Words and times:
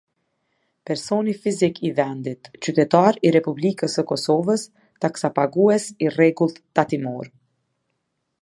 Personi 0.89 1.35
fizik 1.41 1.75
i 1.89 1.91
vendit- 1.99 2.49
qytetar 2.67 3.21
i 3.29 3.33
Republikës 3.37 3.99
së 3.99 4.07
Kosovës, 4.13 4.67
taksa 5.07 5.35
pagues 5.39 5.89
i 6.07 6.11
rregullt 6.17 6.59
tatimor. 6.81 7.31